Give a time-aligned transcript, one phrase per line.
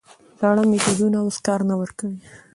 [0.39, 2.19] زاړه میتودونه اوس کار نه ورکوي.